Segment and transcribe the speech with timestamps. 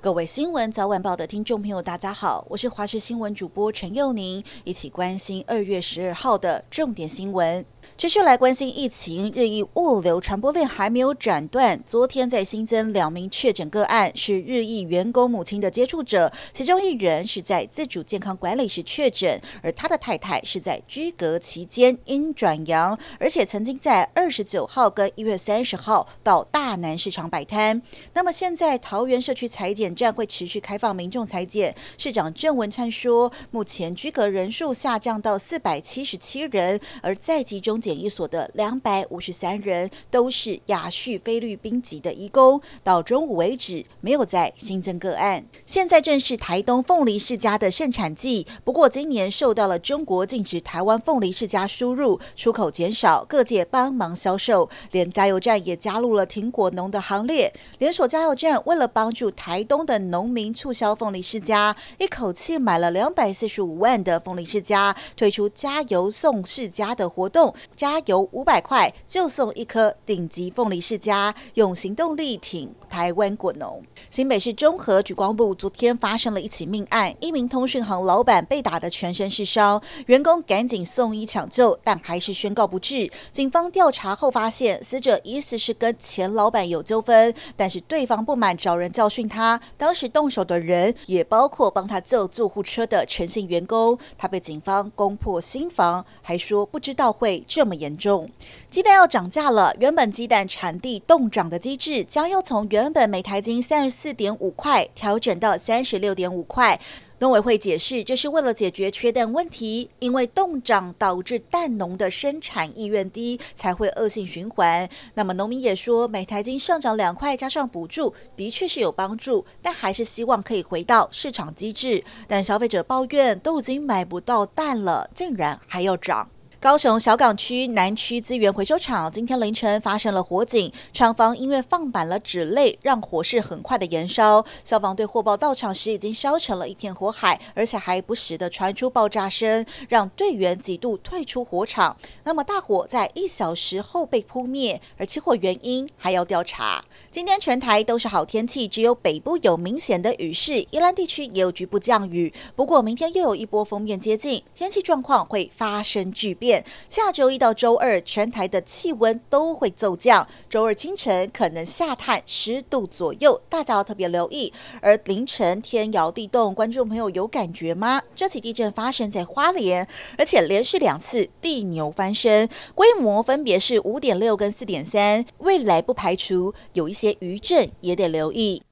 [0.00, 7.66] 各位新闻早晚报的听众朋友，大家好，我是华视新闻主播陈佑宁，一起关心二月十二号的重点新闻。
[7.96, 11.80] 持续来关心疫情，日益物流传播链还没有斩断。
[11.84, 27.82] 昨天再新增两名确诊个案，是日裔员工母亲的接触者，其中一人是在自主健康管理时确诊，而他的太太是在居隔期间因转阳，而且曾经在二十九号跟一月三十号到大南市场摆摊。
[28.14, 45.44] 那么现在桃园社区裁剪站会持续开放民众裁剪，市长郑文灿说，目前居隔人数下降到四百七十七人，而在集中检疫所的两百五十三人都是亚裔菲律宾籍的移工，到中午为止没有再新增个案。
[45.66, 57.52] 现在正是台东凤梨世家的盛产季，不过今年受到了中国禁止台湾凤梨世家输入，出口减少，各界帮忙销售，连加油站也加入了挺果农的行列。
[57.78, 67.54] 连锁加油站为了帮助台东的农民促销凤梨世家，一口气买了两百四十五万的凤梨世家，推出加油送世家的活动。
[67.74, 73.82] 加油五百块就送一颗顶级凤梨世家，用行动力挺台湾果农。
[74.10, 83.10] 新北市中和莒光路昨天发生了一起命案，一名通讯行老板被打得全身是伤，员工赶紧送医抢救，但还是宣告不治。
[83.30, 93.98] 警方调查后发现，死者疑似是跟前老板有纠纷，但是对方不满找人教训他，当时动手的人也包括帮他救救护车的陈姓员工。
[94.16, 97.78] 他被警方攻破心房，还说不知道会这么。
[97.78, 98.28] 严重，
[98.68, 99.72] 鸡蛋要涨价了。
[99.78, 106.80] 原本鸡蛋产地冻涨的机制将要从原本每台斤三十四点五块调整到三十六点五块。
[107.20, 114.88] 农委会解释，这是为了解决缺蛋问题，因为冻涨导致蛋农的生产意愿低，才会恶性循环。
[115.14, 122.02] 那么农民也说，每台斤上涨两块加上补助，的确是有帮助，但还是希望可以回到市场机制。
[122.28, 126.28] 但消费者抱怨，都已经买不到蛋了，竟然还要涨。
[126.60, 134.44] 高雄小港区南区资源回收厂今天凌晨发生了火警，厂房因为放满了纸类，让火势很快的燃烧。
[134.64, 141.96] 消防队获报到场时，已经烧成了一片火海，而且还不时的传出爆炸声，让队员几度退出火场。
[142.24, 146.84] 那么大火在一小时后被扑灭，而起火原因还要调查。
[147.12, 152.34] 今天全台都是好天气，只有北部有明显的雨势，宜兰地区也有局部降雨。
[152.56, 156.47] 不过明天又有一波锋面接近，天气状况会发生巨变
[156.88, 160.26] 下周一到周二，全台的气温都会骤降。
[160.48, 164.52] 周二清晨可能下探十度左右，大家要特别留意。
[164.80, 168.02] 而凌晨天摇地动，观众朋友有感觉吗？
[168.14, 169.86] 这起地震发生在花莲，
[170.16, 175.24] 而且连续两次地牛翻身，规模分别是五点六跟四点三。
[175.38, 178.62] 未来不排除有一些余震，也得留意。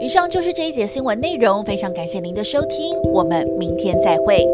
[0.00, 4.46] 以上就是这一节新闻内容，非常感谢您的收听，我们明天再会。